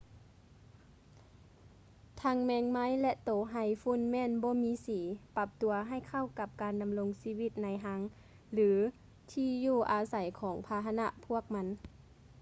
[2.21, 4.99] ທັງແມງໄມ້ ແລະ ໂຕໄຮຝຸ່ນແມ່ນບໍ່ມີສີ
[5.37, 7.99] ປັບຕົວໃຫ້ເຂົ້າກັບການດຳລົງຊີວິດໃນຮັງ
[8.53, 8.69] ຫຼື
[9.31, 11.67] ທີ່ຢູ່ອາໄສຂອງພາຫະພວກມັນ